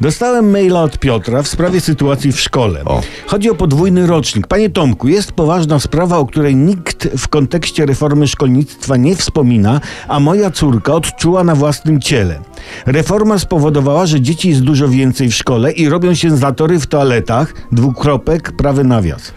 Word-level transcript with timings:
Dostałem 0.00 0.50
maila 0.50 0.82
od 0.82 0.98
Piotra 0.98 1.42
w 1.42 1.48
sprawie 1.48 1.80
sytuacji 1.80 2.32
w 2.32 2.40
szkole. 2.40 2.84
O. 2.84 3.00
Chodzi 3.26 3.50
o 3.50 3.54
podwójny 3.54 4.06
rocznik. 4.06 4.46
Panie 4.46 4.70
Tomku, 4.70 5.08
jest 5.08 5.32
poważna 5.32 5.78
sprawa, 5.78 6.18
o 6.18 6.26
której 6.26 6.56
nikt 6.56 7.08
w 7.18 7.28
kontekście 7.28 7.86
reformy 7.86 8.28
szkolnictwa 8.28 8.96
nie 8.96 9.16
wspomina, 9.16 9.80
a 10.08 10.20
moja 10.20 10.50
córka 10.50 10.94
odczuła 10.94 11.44
na 11.44 11.54
własnym 11.54 12.00
ciele. 12.00 12.40
Reforma 12.86 13.38
spowodowała, 13.38 14.06
że 14.06 14.20
dzieci 14.20 14.48
jest 14.48 14.60
dużo 14.60 14.88
więcej 14.88 15.30
w 15.30 15.34
szkole 15.34 15.72
i 15.72 15.88
robią 15.88 16.14
się 16.14 16.36
zatory 16.36 16.78
w 16.78 16.86
toaletach, 16.86 17.54
dwukropek, 17.72 18.52
prawy 18.52 18.84
nawias. 18.84 19.32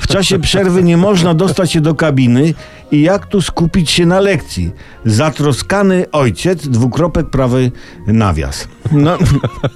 W 0.00 0.06
czasie 0.06 0.38
przerwy 0.38 0.82
nie 0.82 0.96
można 0.96 1.34
dostać 1.34 1.72
się 1.72 1.80
do 1.80 1.94
kabiny 1.94 2.54
i 2.92 3.02
jak 3.02 3.26
tu 3.26 3.42
skupić 3.42 3.90
się 3.90 4.06
na 4.06 4.20
lekcji? 4.20 4.70
Zatroskany 5.04 6.10
ojciec, 6.12 6.68
dwukropek, 6.68 7.30
prawy 7.30 7.72
nawias. 8.06 8.68
No, 8.92 9.18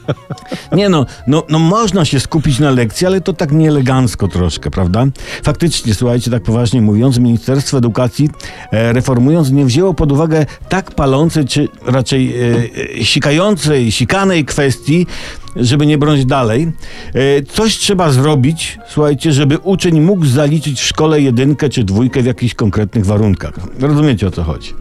nie 0.76 0.88
no, 0.88 1.06
no, 1.27 1.42
no 1.48 1.59
można 1.59 2.05
się 2.05 2.20
skupić 2.20 2.59
na 2.59 2.70
lekcji, 2.70 3.06
ale 3.06 3.20
to 3.20 3.32
tak 3.32 3.52
nieelegancko 3.52 4.28
troszkę, 4.28 4.70
prawda? 4.70 5.06
Faktycznie, 5.42 5.95
słuchajcie, 5.95 6.30
tak 6.30 6.42
poważnie 6.42 6.82
mówiąc, 6.82 7.19
Ministerstwo 7.19 7.78
Edukacji 7.78 8.30
e, 8.72 8.92
reformując 8.92 9.50
nie 9.50 9.64
wzięło 9.64 9.95
pod 9.95 10.12
uwagę 10.12 10.46
tak 10.69 10.91
palącej, 10.91 11.45
czy 11.45 11.69
raczej 11.86 12.34
e, 12.36 12.56
e, 13.00 13.05
sikającej, 13.05 13.92
sikanej 13.92 14.45
kwestii, 14.45 15.06
żeby 15.56 15.86
nie 15.86 15.98
brnąć 15.98 16.26
dalej. 16.26 16.72
E, 17.14 17.42
coś 17.42 17.76
trzeba 17.76 18.12
zrobić, 18.12 18.78
słuchajcie, 18.88 19.32
żeby 19.32 19.58
uczeń 19.58 20.00
mógł 20.00 20.27
zaliczyć 20.27 20.80
w 20.80 20.84
szkole 20.84 21.20
jedynkę 21.20 21.68
czy 21.68 21.84
dwójkę 21.84 22.22
w 22.22 22.27
jakichś 22.27 22.54
konkretnych 22.54 23.06
warunkach. 23.06 23.52
Rozumiecie 23.80 24.27
o 24.27 24.30
co 24.30 24.42
chodzi. 24.42 24.74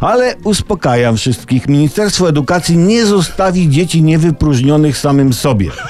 Ale 0.00 0.34
uspokajam 0.44 1.16
wszystkich. 1.16 1.68
Ministerstwo 1.68 2.28
Edukacji 2.28 2.76
nie 2.76 3.06
zostawi 3.06 3.68
dzieci 3.68 4.02
niewypróżnionych 4.02 4.98
samym 4.98 5.32
sobie. 5.32 5.70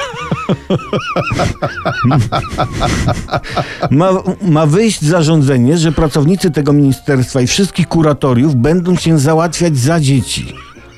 Ma, 3.90 4.10
ma 4.42 4.66
wyjść 4.66 5.02
zarządzenie, 5.02 5.78
że 5.78 5.92
pracownicy 5.92 6.50
tego 6.50 6.72
ministerstwa 6.72 7.40
i 7.40 7.46
wszystkich 7.46 7.88
kuratoriów 7.88 8.56
będą 8.56 8.96
się 8.96 9.18
załatwiać 9.18 9.76
za 9.76 10.00
dzieci. 10.00 10.54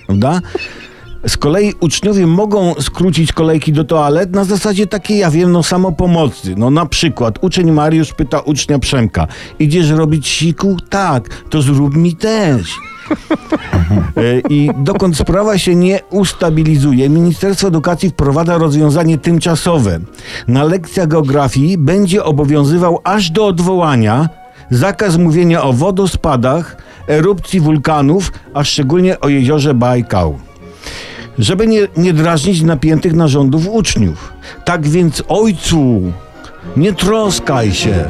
Prawda? 0.07 0.41
Z 1.27 1.37
kolei 1.37 1.73
uczniowie 1.81 2.27
mogą 2.27 2.75
skrócić 2.81 3.33
kolejki 3.33 3.73
do 3.73 3.85
toalet 3.85 4.33
na 4.33 4.45
zasadzie 4.45 4.87
takiej, 4.87 5.19
ja 5.19 5.31
wiem, 5.31 5.53
no 5.53 5.63
samopomocy. 5.63 6.55
No 6.57 6.71
na 6.71 6.87
przykład 6.87 7.39
uczeń 7.41 7.73
Mariusz 7.73 8.13
pyta 8.13 8.41
ucznia 8.41 8.79
Przemka, 8.79 9.27
idziesz 9.59 9.91
robić 9.91 10.29
siku? 10.29 10.77
Tak, 10.89 11.29
to 11.51 11.63
zrób 11.63 11.97
mi 11.97 12.17
też. 12.17 12.75
E, 14.17 14.41
I 14.49 14.71
dokąd 14.79 15.17
sprawa 15.17 15.59
się 15.59 15.75
nie 15.75 16.01
ustabilizuje, 16.11 17.09
Ministerstwo 17.09 17.69
Edukacji 17.69 18.11
wprowadza 18.11 18.59
rozwiązanie 18.59 19.19
tymczasowe. 19.19 20.01
Na 20.49 20.65
lekcjach 20.65 21.09
geografii 21.09 21.79
będzie 21.79 22.25
obowiązywał 22.25 23.01
aż 23.05 23.31
do 23.31 23.47
odwołania 23.47 24.29
zakaz 24.71 25.17
mówienia 25.17 25.63
o 25.63 25.73
wodospadach, 25.73 26.77
erupcji 27.09 27.61
wulkanów, 27.61 28.33
a 28.55 28.65
szczególnie 28.65 29.21
o 29.21 29.29
jeziorze 29.29 29.75
Bajkał 29.75 30.39
żeby 31.39 31.67
nie, 31.67 31.89
nie 31.97 32.13
drażnić 32.13 32.63
napiętych 32.63 33.13
narządów 33.13 33.69
uczniów. 33.69 34.33
Tak 34.65 34.89
więc, 34.89 35.23
ojcu, 35.29 36.03
nie 36.77 36.93
troskaj 36.93 37.73
się. 37.73 38.05